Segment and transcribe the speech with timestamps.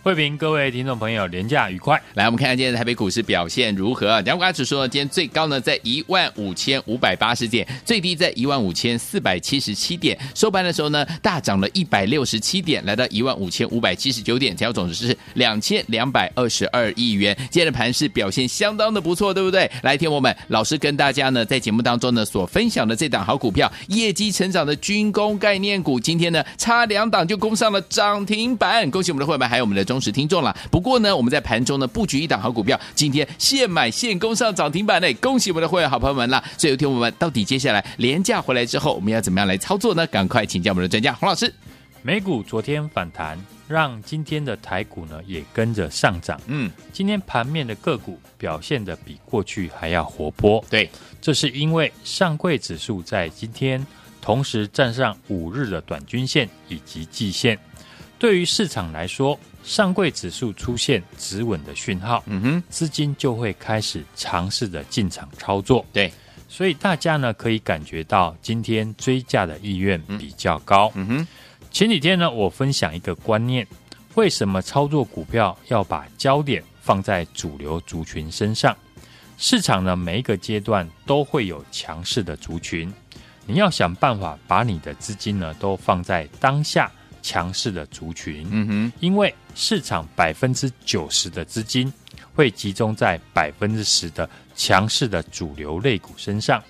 [0.00, 2.00] 慧平，各位听众朋友，廉价愉快。
[2.14, 4.20] 来，我们看看今天的台北股市表现如何？
[4.20, 10.16] 两股指数呢，今天最高呢在一万五千五百八十点，最低在一万五千四百七十七点。
[10.36, 17.36] 收盘的时候呢，大涨了一百六十七点，来到一万五千五百七十九点，成交总值是两千两百二十二亿元。
[17.50, 19.68] 今天的盘势表现相当的不错，对不对？
[19.82, 29.87] 来，听我们老师跟大家呢在节目当中呢所分享的这档好股票，业绩成长的军工概念股，今天呢差两档就攻上了涨停板，恭喜我们的会员还有我们的。
[29.88, 30.54] 忠实听众了。
[30.70, 36.44] 不过呢，我们在盘中呢布局一档好股票，今天现买现攻上涨停板呢，恭喜我们的会员好朋友们啦。
[36.58, 40.06] 所以，有听我们到底接下来廉价回来之后，我们要怎么样来操作呢？
[40.08, 41.52] 赶快请教我们的专家洪老师。
[42.02, 46.40] 美股昨天反弹，让今天的台股呢也跟着上涨。
[46.46, 50.64] 嗯，今天盘面的个股表现的比过去还要活泼。
[50.70, 50.88] 对，
[51.20, 53.84] 这是因为上柜指数在今天
[54.20, 57.58] 同时站上五日的短均线以及季线。
[58.18, 65.86] 对于市场来说，上柜指数出现止稳的讯号，嗯哼，资金就会开始尝试的进场操作。
[65.92, 66.12] 对，
[66.48, 70.90] 所以大家呢可以感觉到今天追价的意愿比较高。
[70.96, 71.26] 嗯哼，
[71.70, 73.64] 前几天呢我分享一个观念，
[74.14, 78.76] 为什么操作股票要把焦点放在主流族群身上？
[79.36, 82.92] 市场呢每一个阶段都会有强势的族群，
[83.46, 86.90] 你要想办法把你的资金呢都放在当下。
[87.22, 91.92] 强势的族群，嗯哼，因为市场百分之九十的资金
[92.34, 96.62] 会集中在百分之十的强势的主流类股身上。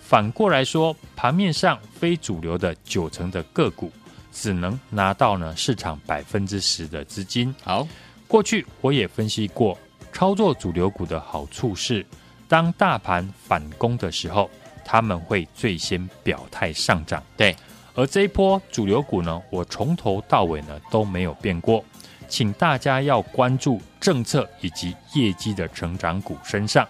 [0.00, 3.90] 反过来说，盘面上非主流的九成的个股，
[4.32, 7.54] 只能拿到呢市场百分之十的资金。
[7.62, 7.86] 好，
[8.28, 9.78] 过去我也分析过，
[10.12, 12.04] 操作主流股的好处是，
[12.46, 14.50] 当大盘反攻的时候，
[14.84, 17.22] 他们会最先表态上涨。
[17.36, 17.56] 对。
[17.94, 21.84] 而这一波主流股呢，我从头到尾呢都没有变过，
[22.28, 26.86] 请大家要关注政策以及业绩的成长股身上。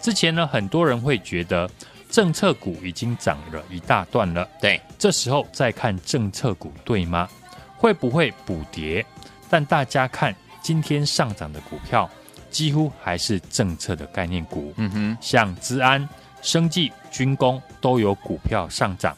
[0.00, 1.68] 之前呢，很多人会觉得
[2.08, 7.28] 政策股已经涨了一大段了，对，这时候再看政策股对吗？
[7.76, 9.04] 会不会补跌？
[9.50, 12.08] 但大家看今天上涨的股票，
[12.50, 16.08] 几乎还是政策的概念股，嗯哼，像资安、
[16.40, 19.16] 生技、军工都有股票上涨。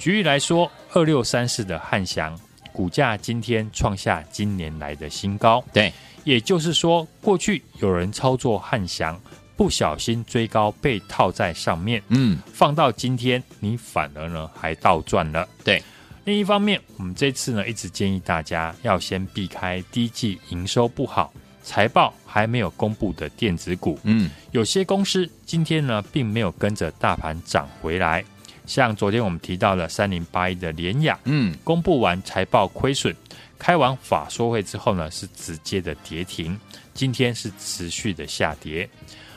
[0.00, 2.34] 举例来说，二六三四的汉翔
[2.72, 5.62] 股价今天创下今年来的新高。
[5.74, 5.92] 对，
[6.24, 9.20] 也就是说，过去有人操作汉翔，
[9.56, 12.02] 不小心追高被套在上面。
[12.08, 15.46] 嗯，放到今天，你反而呢还倒赚了。
[15.62, 15.82] 对，
[16.24, 21.30] 另一方面，我们这次呢一直建议大家要先避开第一季营收不好、
[21.62, 23.98] 财报还没有公布的电子股。
[24.04, 28.24] 嗯，有些公司今天呢并没有跟着大盘涨回来。
[28.66, 33.14] 像昨天我们提到了三零八一的联雅，嗯，公布完财报亏损，
[33.58, 36.58] 开完法说会之后呢，是直接的跌停，
[36.94, 38.88] 今天是持续的下跌。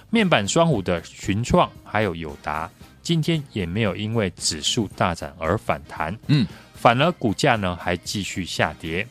[0.10, 2.70] 面板双虎的群创还有友达，
[3.02, 6.46] 今天也没有因为指数大涨而反弹，嗯，
[6.76, 9.08] 反而股价呢还继续下跌。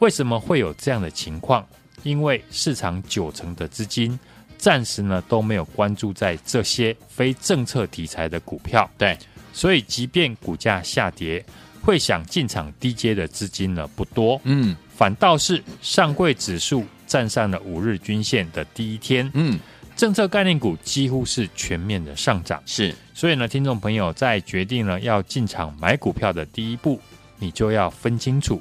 [0.00, 1.66] 为什么会有这样的情况？
[2.02, 4.16] 因为市场九成的资金
[4.58, 9.16] 暂时呢都没有关注在这些非政策题材的股票，对。
[9.56, 11.42] 所以，即便股价下跌，
[11.80, 14.38] 会想进场低阶的资金呢不多。
[14.44, 19.58] 嗯，反倒是上柜指数站上了五日均线的第一天，嗯，
[19.96, 22.62] 政策概念股几乎是全面的上涨。
[22.66, 27.00] 是，所以呢，听众朋友在决定了要进场买股票的第一步，
[27.38, 28.60] 你就要分清楚，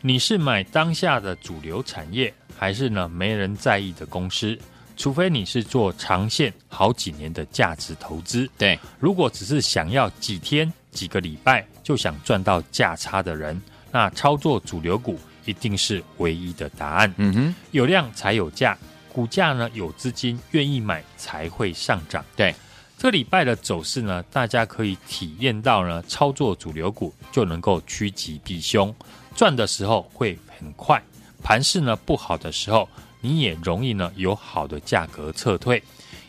[0.00, 4.56] 你是买当下的主流产业，还是呢没人在意的公司。
[4.98, 8.76] 除非你是做长线好几年的价值投资，对。
[8.98, 13.58] 如果只是想要几天几个礼拜就想赚到价差的人，
[13.92, 17.14] 那操作主流股一定是唯一的答案。
[17.16, 18.76] 嗯哼，有量才有价，
[19.12, 22.24] 股价呢有资金愿意买才会上涨。
[22.34, 22.52] 对，
[22.98, 28.92] 这个礼拜的走势呢，大家可以体验到呢，操作主流股就能够趋吉避凶，
[29.36, 31.00] 赚的时候会很快，
[31.40, 32.88] 盘势呢不好的时候。
[33.20, 35.82] 你也容易呢有好的价格撤退，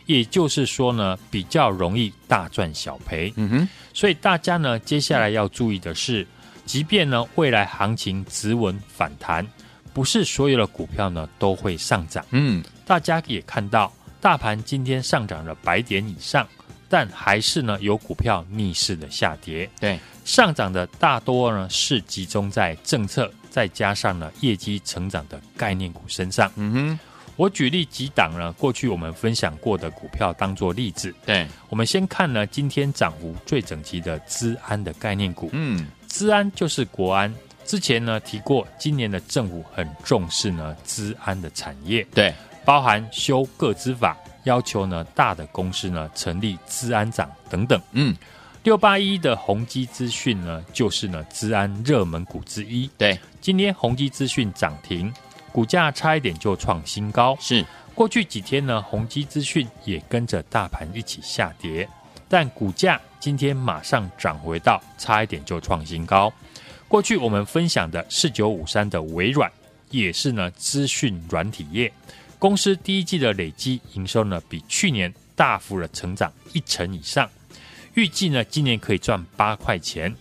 [0.06, 3.32] 也就是说呢，比较容易大赚小赔。
[3.36, 6.26] 嗯哼，所以大家呢，接下来要注意的是，
[6.64, 9.46] 即便呢未来行情止稳反弹，
[9.92, 12.24] 不是所有的股票呢都会上涨。
[12.30, 16.46] 嗯，大家也看到，大盘今天上涨了百点以上，
[16.88, 19.70] 但还是呢有股票逆势的下跌。
[19.78, 26.50] 对，上涨的大多呢是集中在政策，再加上呢业绩成长的概念股身上。
[26.56, 26.98] 嗯哼。
[27.36, 31.14] 我举例几档呢，过去我们分享过的股票当做例子。
[31.24, 35.48] 对，我们先看呢，今天涨幅最整齐的资安的概念股。
[35.52, 37.34] 嗯，资安就是国安。
[37.64, 42.06] 之前呢提过，今年的政府很重视呢资安的产业。
[42.12, 44.14] 对，包含修个资法，
[44.44, 47.80] 要求呢大的公司呢成立资安长等等。
[47.92, 48.14] 嗯，
[48.62, 52.90] 六八一的宏基资讯呢，就是呢资安热门股之一。
[52.98, 55.12] 对，今天宏基资讯涨停。
[55.50, 61.88] 股价差一点就创新高，是过去几天呢，宏基资讯也跟着大盘一起下跌，
[62.28, 66.32] 但股价今天马上涨回到差一点就创新高。
[66.86, 69.50] 过去我们分享的四九五三的微软，
[69.90, 71.92] 也是呢资讯软体业
[72.38, 77.28] 公司第一季的累积营收呢，比去年大幅的成长一成以上，
[78.00, 80.14] 预计呢今年可以赚八块钱。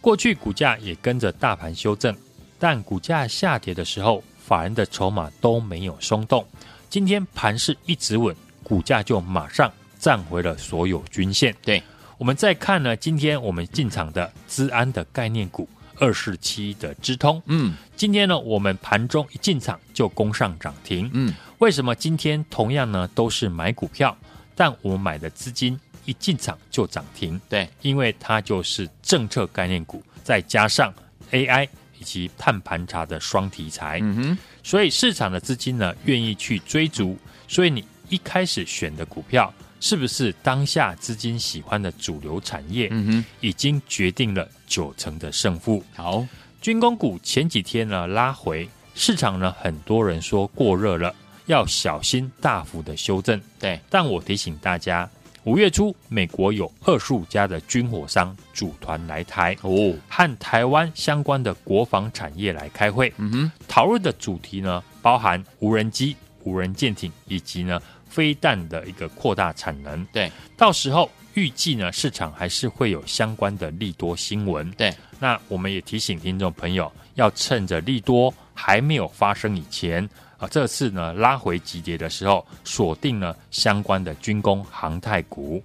[0.00, 2.16] 过去股价也跟着大盘修正，
[2.58, 4.22] 但股价下跌的时候。
[4.42, 6.44] 法人的筹码都没有松动，
[6.88, 8.34] 今天盘势一直稳，
[8.64, 11.54] 股价就马上站回了所有均线。
[11.62, 11.80] 对，
[12.18, 15.68] 我们再看呢，今天我们进场的资安的概念股
[16.00, 24.16] 二四七的资通，嗯，今天呢我们盘中一进场就攻上涨停，嗯，为什么今天同样呢都是买股票，
[24.56, 25.78] 但我们买的资金
[26.10, 27.40] 一进场就涨停？
[27.48, 30.92] 对，因为它就是政策概念股，再加上
[31.30, 31.68] AI。
[32.00, 37.14] 以及碳盘查的双题材，嗯哼，所以市场的资金呢愿意去追逐，
[37.46, 42.88] 所以你一开始选的股票是不是当下资金喜欢的主流产业？
[42.90, 45.84] 嗯哼，已经决定了九成的胜负。
[45.94, 46.26] 好，
[46.62, 51.14] 军工股前几天呢拉回，市场呢很多人说过热了，
[51.44, 53.38] 要小心大幅的修正。
[53.58, 55.06] 对，但我提醒大家。
[55.44, 63.10] 五月初，美国有二十五家的军火商组团来台，哦，和台湾相关的国防产业来开会。
[63.16, 66.14] 嗯哼，讨论的主题呢，包含无人机、
[66.44, 70.04] 无人舰艇以及呢飞弹的一个扩大产能。
[70.12, 74.70] 对，到时候预计呢，市场还是会有相关的利多新闻。
[74.72, 80.06] 对，那我们也提醒听众朋友，要趁着利多还没有发生以前。
[80.40, 85.62] 啊，这次呢拉回急跌的时候，锁定了相关的军工航太股。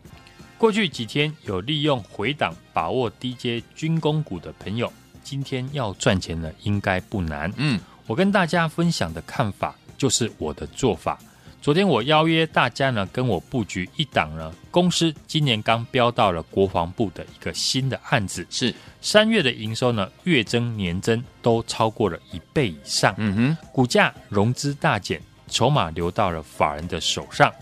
[0.58, 4.92] 过去几天有利用回档把握低阶军工股的朋友，
[5.24, 7.52] 今天要赚钱呢，应该不难。
[7.56, 11.18] 嗯，我跟大家分享的看法就是我的做法。
[11.62, 18.74] 昨天我邀约大家呢，跟我布局一档呢，公司今年刚标到了国防部的一个新的案子，是
[19.06, 23.14] 三月的营收呢，月增年增都超过了一倍以上。
[23.18, 27.54] 嗯哼，股价融资大减，筹码流到了法人的手上。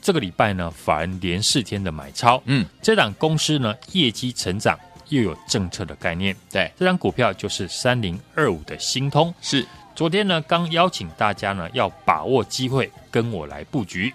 [0.00, 2.42] 这个礼拜呢，法人连四天的买超。
[2.46, 4.76] 嗯，这档公司呢，业绩成长
[5.08, 6.34] 又有政策的概念。
[6.50, 9.32] 对，这张股票就是三零二五的新通。
[9.40, 9.64] 是。
[9.94, 14.12] 昨天呢，刚邀请大家呢要把握机会跟我来布局。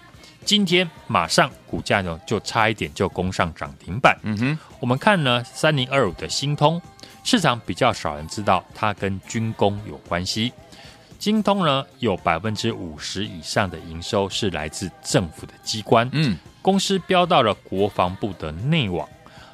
[0.48, 4.18] 今天马上股价呢就差一点就攻上涨停板。
[4.22, 6.80] 嗯哼，我们看呢三零二五的新通，
[7.22, 10.50] 市场比较少人知道它跟军工有关系。
[11.18, 16.08] 新通呢有百分之五十以上的营收是来自政府的机关。
[16.14, 19.06] 嗯，公司标到了国防部的内网，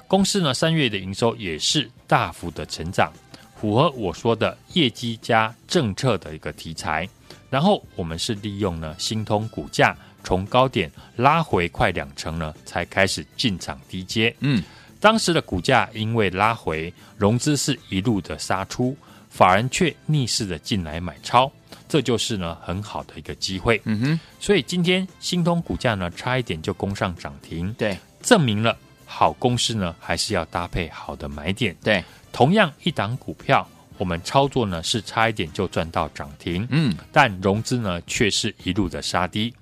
[0.07, 3.13] 公司呢三月的营收也是大幅的成长。
[3.57, 7.09] 符合我说的业绩加政策的一个题材，
[7.55, 14.35] 然后我们是利用呢新通股价从高点拉回快两成呢，才开始进场低接。
[14.41, 14.61] 嗯，
[14.99, 18.97] 当时的股价因为拉回，融资是一路的杀出，
[19.31, 21.49] 法人却逆势的进来买超，
[21.89, 23.81] 这就是呢很好的一个机会。
[23.85, 31.77] 嗯哼，所以今天新通股价呢差一点就攻上涨停，对，证明了好公司呢还是要搭配好的买点。
[31.85, 32.03] 对。
[32.33, 33.65] 同样一档股票，
[33.97, 39.55] 我们操作呢是差一点就赚到涨停，嗯，但融资呢却是一路的杀低。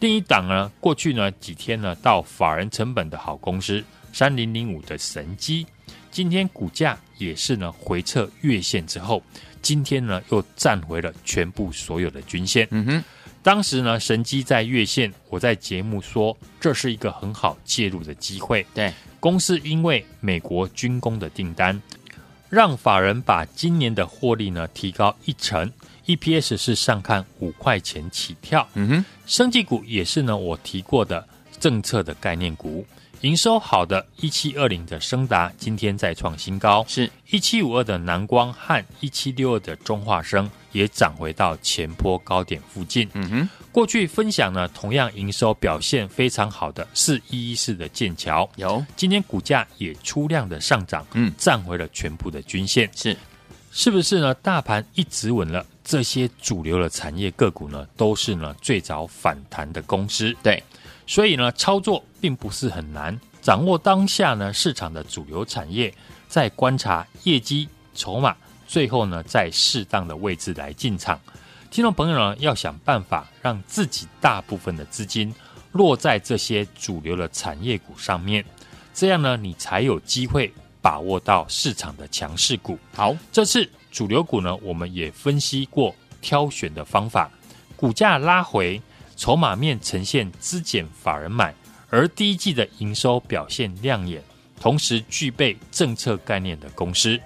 [0.00, 5.66] 另一档呢，过去呢几天呢到法人成本的好公司三零零五的神机，
[6.10, 9.22] 今天股价也是呢回撤月线之后，
[9.62, 12.66] 今天呢又站回了全部所有的均线。
[12.72, 13.04] 嗯哼，
[13.42, 18.66] 当时呢神机在月线，我在节目说这是一个很好介入的机会。
[18.74, 21.80] 对，公司因为美国军工的订单。
[22.48, 25.70] 让法人把今年的获利呢提高一成
[26.06, 28.66] ，EPS 是上看五块钱起跳。
[28.74, 31.26] 嗯哼，生技股也是呢，我提过的
[31.58, 32.86] 政策的概念股。
[33.22, 43.08] 营收好的一七二零的升达今天再创新高，是一七五二的南光和一七六二的中化生也涨回到前坡高点附近。
[43.14, 52.88] 嗯哼，过去分享呢，同样营收表现非常好的是一一四的剑桥，有今天股价也出量的上涨，嗯，站回了全部的均线。
[52.94, 53.16] 是，
[53.72, 54.34] 是不是呢？
[54.34, 60.36] 大盘一直稳了，这些主流的产业个股呢，都是呢最早反弹的公司。
[60.42, 60.62] 对。
[61.06, 65.94] 所以呢，操作并不是很难，掌握当下呢市场的主流产业，
[66.26, 68.36] 再观察业绩、筹码，
[68.66, 71.18] 最后呢在适当的位置来进场。
[71.70, 75.32] 听众朋友呢，要想办法让自己大部分的资金
[75.72, 78.44] 落在这些主流的产业股上面，
[78.92, 82.76] 这样呢，你才有机会把握到市场的强势股。
[82.92, 87.30] 好，这次主流股呢，我们也分析过挑选的方法，
[87.76, 88.82] 股价拉回。
[89.16, 91.54] 筹码面呈现资减法人买，
[91.88, 94.22] 而第一季的营收表现亮眼，
[94.60, 97.18] 同时具备政策概念的公司，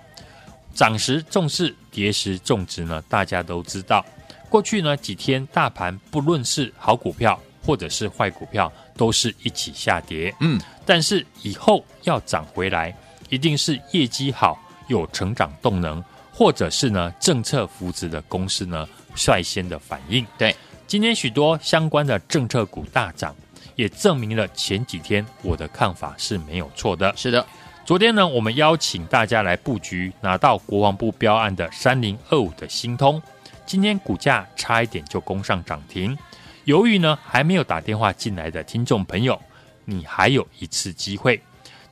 [0.73, 3.03] 涨时重视，跌时重值呢？
[3.09, 4.05] 大家都知道，
[4.49, 10.33] 过去呢几天大盘不论是好股票或者是坏股票，都是一起下跌。
[10.41, 12.97] 嗯，但是以后要涨回来，
[13.29, 14.57] 一定是业绩好、
[14.87, 20.25] 有成长动能，或者是呢政策扶持的公司呢率先的反应。
[20.39, 20.55] 对。
[20.91, 23.33] 今天许多相关的政策股大涨，
[23.77, 27.15] 也证明了前几天我的看法是没有错的。
[27.17, 27.47] 是的，
[27.85, 33.23] 昨天呢，我们邀请大家来布局拿到国防部标案的三零二五的新通，
[33.65, 36.19] 今天股价差一点就攻上涨停。
[36.65, 39.41] 由于呢还没有打电话进来的听众朋友，
[39.85, 41.41] 你还有一次机会。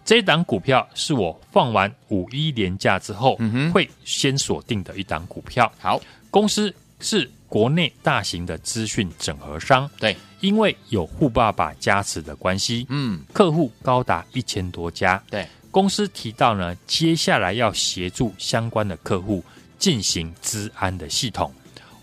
[0.05, 5.71] 这档股票是我放完五一连假之后，嗯，会先锁定的一档股票。
[5.78, 6.00] 好，
[6.33, 7.31] 公司是。
[7.49, 19.43] 国内大型的资讯整合商，对，因为有富爸爸加持的关系，嗯，客户高达一千多家，对，公司提到呢，接下来要协助相关的客户
[19.78, 21.50] 进行资安的系统，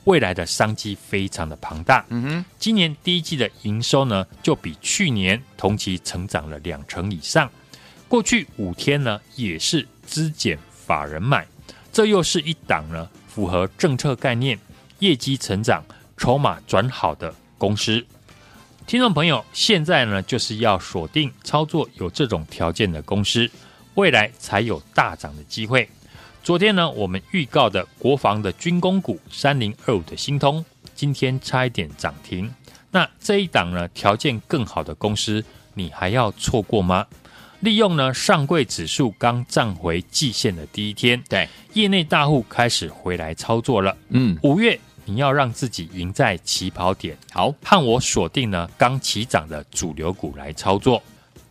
[0.06, 7.48] 未来的商机非常的庞大，嗯哼，今年第一季的营收呢，就比去年同期成长了两成以上，
[8.08, 11.46] 过去五天呢，也是资减法人买，
[11.94, 14.60] 这又是一档呢，符合政策概念。
[15.00, 15.84] 业绩成长、
[16.16, 18.06] 筹码转好的公司，
[18.88, 23.50] 听众朋友，现在呢就是要锁定操作有这种条件的公司，
[23.96, 25.90] 未来才有大涨的机会。
[26.44, 32.54] 昨天呢，我们预告的国防的军工股三零二五的新通，今天差一点涨停。
[32.92, 37.06] 那这一档呢，条件更好的公司，你还要错过吗？
[37.62, 43.96] 利用呢上柜指数刚站回季线的第一天，对，业内大户开始回来操作了。
[44.10, 51.02] 嗯，五月你要让自己赢在起跑点，好，和我锁定呢刚起涨的主流股来操作。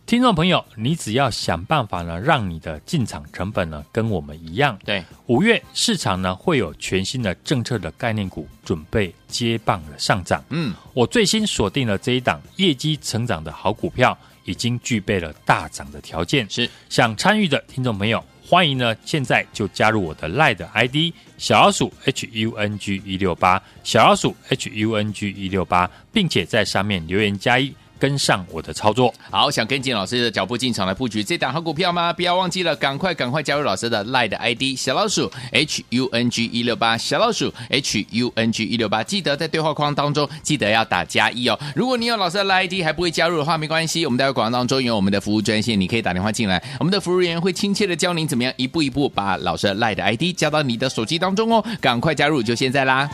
[0.05, 4.77] 听众朋友，你只要想办法呢，让你的进场成本呢跟我们一样。
[4.85, 10.43] 对，五月市场呢会有全新的政策的概念股准备接棒的上涨。
[10.49, 14.15] 嗯，我最新锁定了这一档业绩成长的好股票。
[14.45, 27.75] 已经具备了大涨的条件，是想参与的听众朋友，欢迎呢，现在就加入我的 LINE ID 小老鼠 H U N G 一六八小老鼠 H U N G 一六八，并且在上面留言加一。
[28.05, 32.13] 跟上我的操作，好，想跟紧老师的脚步进场来布局这档好股票吗？
[32.13, 41.59] 不要忘记了，赶快赶快加入老师的 LINE 的 ID 小老鼠 H U N G 一六八小老鼠 H U N G 一六八，记得在对话框当中记得要打加一哦。
[41.75, 51.65] 如果你有老师的 LINE ID 还不会加入的话，没关系，我们待会广告当中有我们的服务专线，你可以打电话进来，我们的服务员会亲切的教您怎么样一步一步把老师的 LINE 的 ID 加到你的手机当中哦。
[51.81, 53.09] 赶快加入，就现在啦！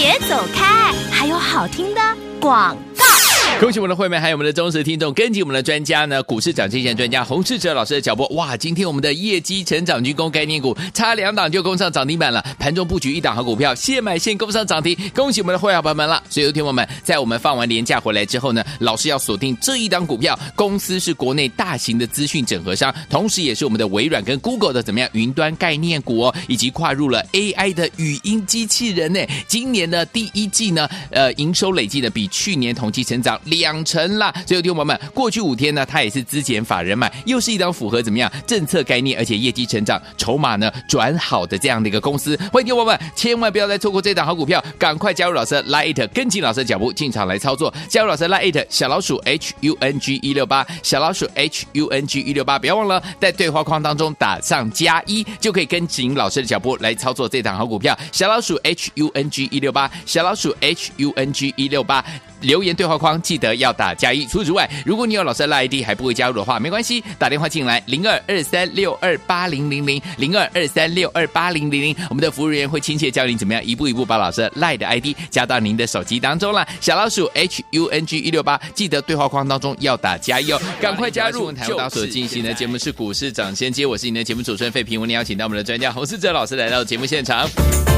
[0.00, 2.00] 别走开，还有好听的
[2.40, 3.19] 广告。
[3.70, 8.26] 恭喜我们的会员，还有我们的忠实听众，跟紧我们的专家呢，股市涨跌线专家洪世哲老师的脚步。
[8.34, 14.96] 哇，今天我们的业绩成长军工概念股差两档就攻上涨停板了，盘中布局一档好股票，现买现攻上涨停。
[15.14, 16.22] 恭喜我们的会员朋友们了。
[16.30, 29.20] 所以，有听友们，在我们放完年假回来之后呢，老师要锁定这一档股票，公司是国内大型的资讯整合商，同时也是我们的微软跟 Google 的怎么样云端概念股哦，以及跨入了 AI 的语音机器人呢。
[29.46, 33.38] 今年的第一季呢，呃，营收累计的比去年同期成长。
[33.50, 34.32] 两成啦。
[34.46, 42.36] 所以，听众友们，过去五天呢，它也是资减法人买，又是一张符合怎么样政策概念，而且业绩成长、筹码呢转好的这样的一个公司。
[42.52, 47.72] 欢迎听众友们，千万不要再错过这档好股票，赶快加入老师 Lite，跟紧老师的脚步进场来操作。
[47.88, 57.98] 加入老师 Lite 小老鼠 H U N G 一六八，小老鼠 H U N G 一六八，不要忘了在对话框当中打上加一，就可以跟紧老师的脚步来操作这档好股票。
[58.12, 62.04] 小老鼠 H U N G 一六八，小老鼠 H U N G 一六八。
[62.40, 64.26] 留言对话框记得要打加一。
[64.26, 76.66] 除此之外，如果你有老师的 LINE ID 还不会加入的话，没关系，打电话进来零二二三六二八零零零零二二三六二八零零零，我们的服务人员会亲切教您怎么样一步一步把老师的 LINE 的 ID 加到您的手机当中了。
[76.80, 81.50] 小老鼠 H U N G 一六八，记得对话框当中要打加一哦，赶快加入。
[81.52, 87.48] 台湾大所进行的节目是股市涨先机，我是您的节目主持人费平，我们邀请到我们的专家洪世哲老师来到节目现场。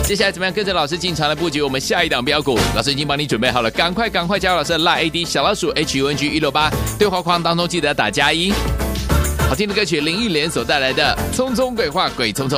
[0.04, 2.58] 接下来怎么样跟着老师进场来布局我们下一档标股？
[2.74, 8.50] 老师已经帮你准备好了，赶快赶快快加入老师的 LINE ID 小老鼠 H U N G 一六八，对话框当中记得打加一。
[9.46, 12.56] 好听的歌曲林忆莲所带来的《匆匆鬼话鬼匆匆》，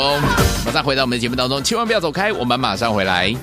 [0.64, 3.34] 马上回到我们的节目当中，千万不要走开，我们马上回来。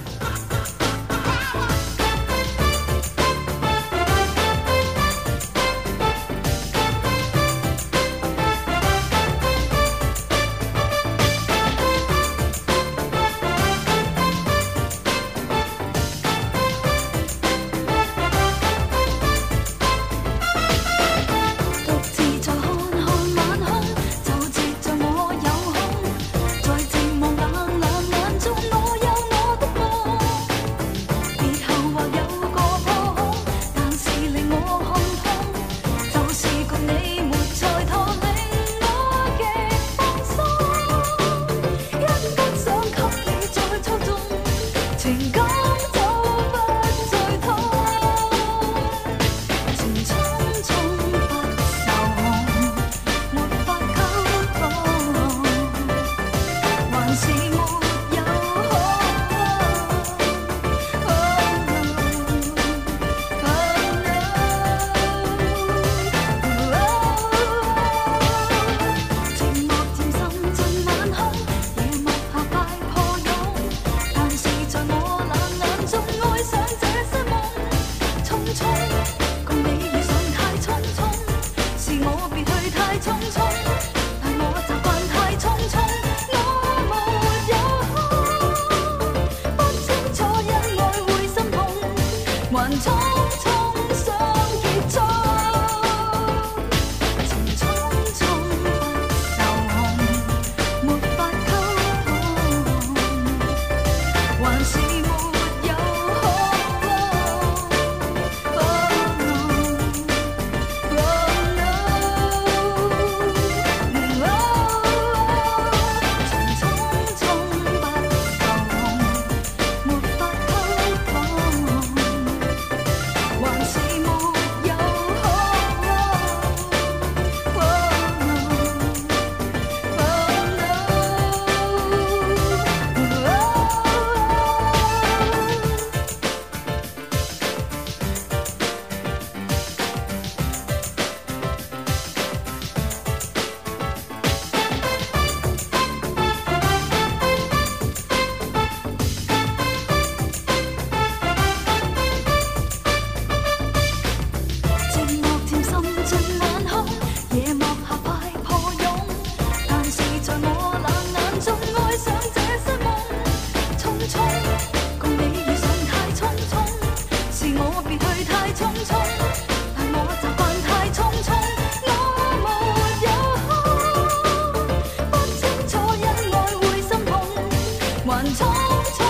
[178.64, 179.01] Oh,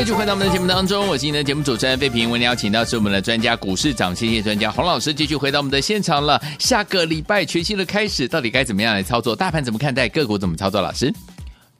[0.00, 2.26] 继续回到我们的节目当中，我是今天的节目主持人费平。
[2.26, 6.40] 我们邀请到是我们的专家股市长，谢谢专家洪老师，继续回到我们的现场了。
[6.58, 9.36] 下个礼拜全新的开始，到底该怎么样来操作？
[9.36, 10.08] 大盘怎么看待？
[10.08, 10.80] 个股怎么操作？
[10.80, 11.12] 老师，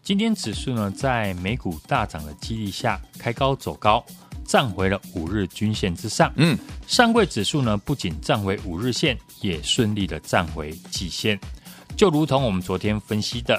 [0.02, 4.04] 今天指数呢在美股大涨的激励下开高走高，
[4.44, 6.30] 站回了五日均线之上。
[6.36, 11.40] 嗯，上柜指数呢不仅站回五日线，也顺利的站回季线。
[11.96, 13.58] 就如同我们昨天分析的，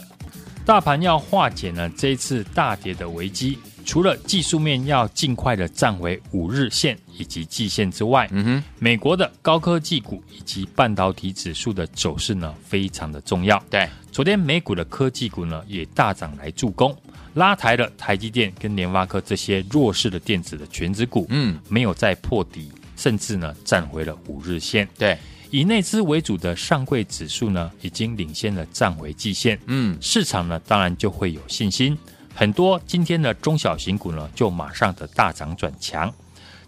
[0.68, 3.58] 大盘要化解呢这一次大跌的危机。
[3.86, 13.62] 除了技术面要尽快的站回五日线以及季线之外，嗯哼，美国的高科技股以及半导体指数的走势呢，非常的重要。
[13.70, 16.96] 对，昨天美股的科技股呢也大涨来助攻，
[17.34, 24.88] 拉抬了台积电跟联发科这些弱势的电子的权值股，嗯，没有再破底，甚至呢站回了五日线。
[24.98, 25.18] 对，
[25.50, 31.98] 以内资为主的上柜指数呢，已经领先了站回季线，嗯，市场呢当然就会有信心。
[32.34, 36.12] 很多今天的中小型股呢，就马上的大涨转强。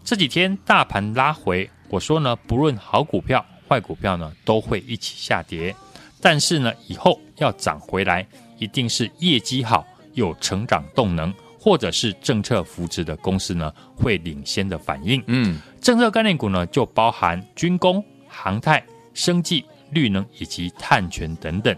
[0.04, 5.74] 这几天大盘拉回，我说呢，不论好股票、坏股票呢，都会一起下跌。
[6.22, 8.26] 但是呢，以后要涨回来，
[8.60, 15.24] 一定是业绩好、有成长动能，或者是政策扶持的公司呢，会领先的反应。
[15.28, 21.76] 嗯，政策概念股呢，就包含军工、航太、生技、绿能以及碳权等等。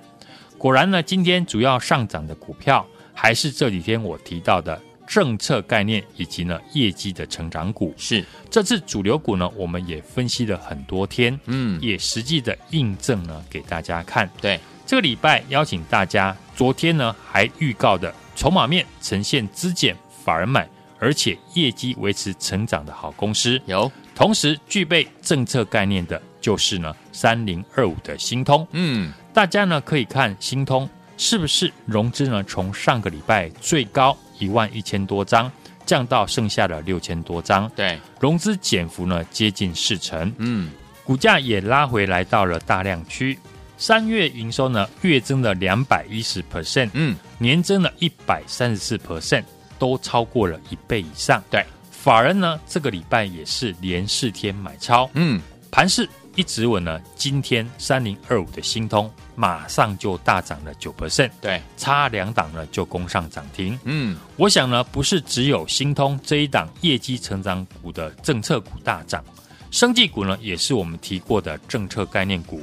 [0.58, 2.86] 果然呢，今天主要上涨的股票。
[3.16, 14.30] 还是这几天我提到的政策概念以及呢业绩的成长股，是这次主流股呢，我们也分析了很多天，嗯，也实际的印证呢给大家看。
[14.42, 20.68] 对，这个礼拜邀请大家，昨天呢还预告的筹码面呈现资减反而买，
[21.00, 30.90] 而且业绩维持成长的好公司有，同时具备政策概念的，就是呢三零二五的新通，嗯，大家呢可以看新通。
[31.18, 32.44] 是不是融资呢？
[32.44, 35.52] 从上个礼拜最高一万一千多张，
[35.86, 37.72] 降到剩下的六千多张。
[37.76, 40.32] 对，融资减幅呢接近四成。
[40.38, 40.72] 嗯，
[41.04, 43.38] 股价也拉回来到了大量区。
[43.78, 49.44] 三月营收呢月增了两百一十 percent，嗯，年增了一百三十四 percent，
[49.78, 51.44] 都超过了一倍以上。
[51.50, 55.10] 对，法人呢这个礼拜也是连四天买超。
[55.14, 56.10] 嗯，盘势。
[56.38, 63.78] 一直稳呢，今天三零二五的新通马上就大涨了九 percent，对，差两档呢就攻上涨停。
[63.84, 69.24] 嗯，我想呢，不是只有新通这一档业绩成长股的政策股大涨，
[69.72, 72.62] 生技股呢也是我们提过的政策概念股。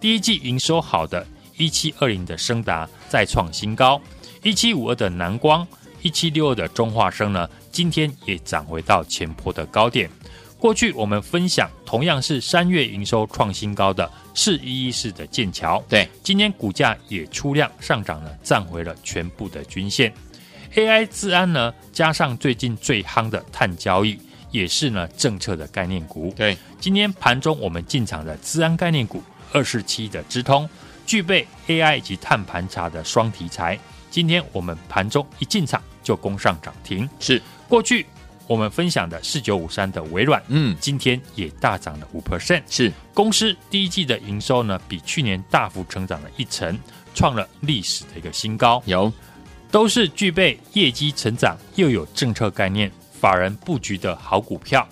[0.00, 4.00] 第一季营收好的一七二零的升达再创新高，
[4.42, 5.66] 一七五二的南光，
[6.02, 10.10] 一七六二的中化生呢，今天也涨回到前坡的高点。
[10.62, 20.14] 过去我们分享同样是三月营收创新高的四一一四的剑桥，对，今天股价也出量上涨了，站回了全部的均线。
[20.76, 24.16] AI 治安呢，加上最近最夯的碳交易，
[24.52, 26.32] 也是呢政策的概念股。
[26.36, 29.20] 对，今天盘中我们进场的治安概念股
[29.52, 30.70] 二四七的资通，
[31.04, 33.76] 具备 AI 以及碳盘查的双题材。
[34.12, 38.06] 今天我们盘中一进场就攻上涨停，是过去。
[38.52, 46.78] 我们分享的四九五三的微软，嗯，今天也大涨了五 percent，是公司第一季的营收呢，比去年大幅成长了一成，
[47.14, 48.82] 创了历史的一个新高。
[48.84, 49.10] 有，
[49.70, 54.86] 都是具备业绩成长又有政策概念、法人布局的好股票。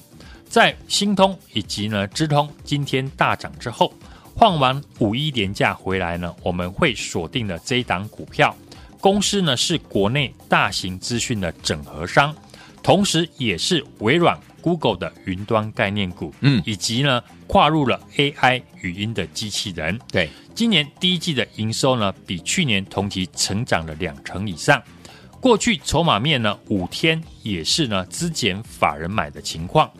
[0.48, 3.92] 在新通以及呢资通今天大涨之后，
[4.34, 8.56] 换完五一连假回来呢，我们会锁定了这一档股票。
[9.02, 12.34] 公司呢是国内大型资讯的整合商。
[12.82, 19.98] 同时，也是微软、Google 的云端概念股，嗯，以及呢，跨入了 AI 语音的机器人。
[20.10, 24.82] 对，今年第一季的营收呢，比去年同期成长了两成以上。
[25.40, 29.90] 过去筹码面呢，五天也是呢，资减法人买的情况，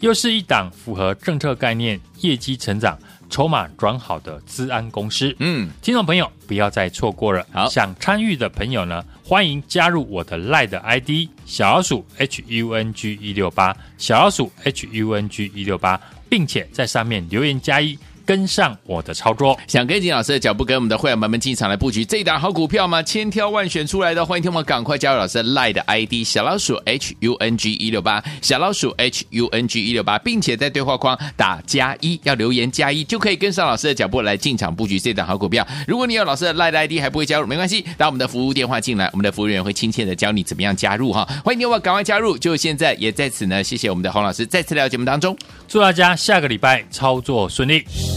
[0.00, 2.98] 又是一档符合政策概念、业绩成长。
[3.30, 7.46] 筹码转好的资安公司，嗯，听众朋友不要再错过了。
[7.50, 17.96] 好，想参与的朋友呢，欢迎加入我的 LINE 的 ID 小老鼠 H U N G 一六八，小老鼠 H U N G 一六八，并且在上面留言加一。
[18.24, 23.02] 跟上我的操作，想跟紧老师的脚步，跟我们的会员们们进场来布局这一档好股票吗？
[23.02, 35.66] 千挑万选出来的，欢迎听我们赶快加入老师的 LINE 的 ID 小老鼠 H U N G 一六八，小老鼠 H U N G 一六八，并且在对话框打加一，要留言加一就可以跟上老师的脚步来进场布局这档好股票。
[35.86, 41.26] 如果你有老师的 LINE 的 ID 还不会加入，没关系，打我们的服务电话进来，我们的服务人员会亲切的教你怎么样加入哈。
[41.44, 43.62] 欢迎听我赶快加入，就现在也在此呢。
[43.62, 45.36] 谢谢我们的洪老师再次来到节目当中，
[45.68, 48.11] 祝大家下个礼拜操作顺利。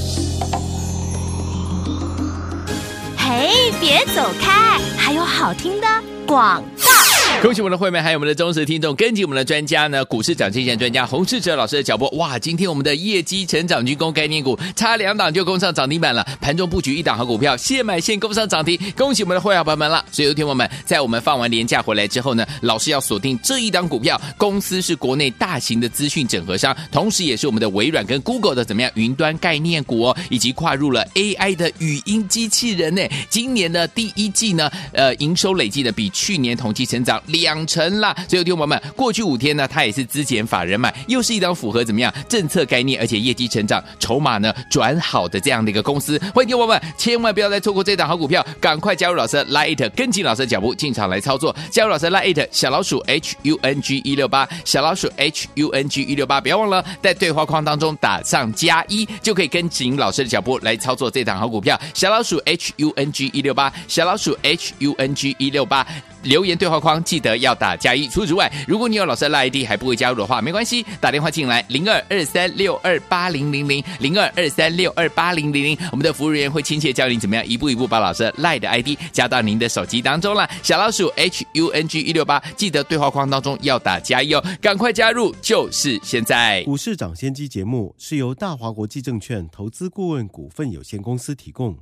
[3.17, 4.79] 嘿，别走开！
[4.97, 5.87] 还有好听的
[6.25, 7.04] 广告。
[7.41, 12.09] 恭喜我们的会员，还有我们的忠实听众，跟紧我们的专家呢，股市涨跌线专家洪世哲老师的脚步。
[12.17, 18.79] 哇，今天我们的业绩成长军工概念股差两档就攻上涨停板了，盘中布局一档好股票，现买现攻上涨停。
[18.97, 20.03] 恭喜我们的会员朋友们了。
[20.11, 33.03] 所以，有听我们在我们放完连假回来之后呢，老师要锁定这一档股票，公司是国内大型的资讯整合商，同时也是我们的微软跟 Google 的怎么样云端概念股哦，以及跨入了 AI 的语音机器人呢。
[33.29, 46.17] 今年的第一季呢，呃，营收累计的比去年同期成长两成啦，所以听众友们，过去五天呢，它也是资检法人买，又是一张符合怎么样政策概念，而且业绩成长、筹码呢转好的这样的一个公司。
[46.33, 51.55] 欢迎听众朋友们，千万不要再错过这档好股票，赶快加入老师 Lite，跟紧老师的脚步进场来操作。
[51.71, 61.79] 加入老师 Lite 小老鼠 H U N G 一六八，小老鼠 H U N G 一六八，不要忘了在对话框当中打上加一，就可以跟紧老师的脚步来操作这档好股票。
[61.93, 65.85] 小老鼠 H U N G 一六八，小老鼠 H U N G 一六八。
[66.25, 68.07] 留言对话框记得要打加一。
[68.07, 80.49] 除此之外，如果你有老师的 ID 还不会加入的话，没关系，打电话进来零二二三六二八零零零零二二三六二八零零零，我们的服务人员会亲切教您怎么样一步一步把老师的 LINE 的 ID 加到您的手机当中了。
[80.61, 86.63] 小老鼠 H U N G 一六八，记得对话框当中要打加一哦，赶快加入，就是现在。
[86.63, 91.77] 股市涨先机节目是由大华国际证券投资顾问股份有限公司提供，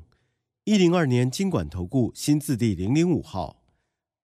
[0.66, 3.63] 一零二年金管投顾新字第零零五号。